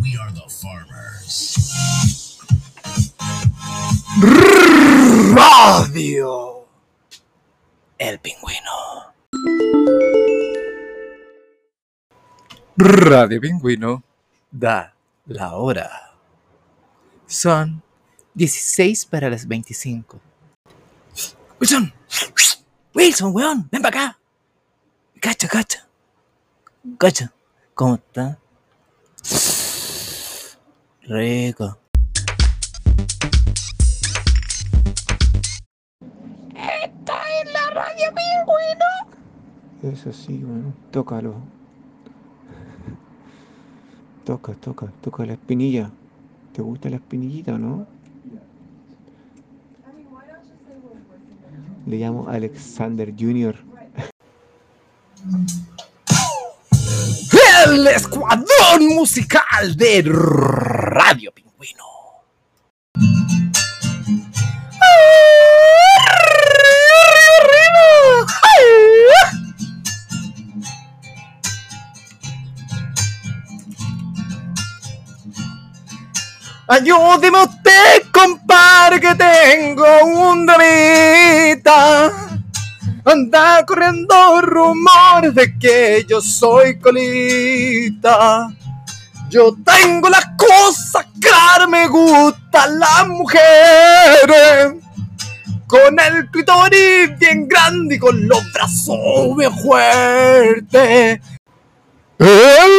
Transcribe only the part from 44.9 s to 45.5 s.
toca la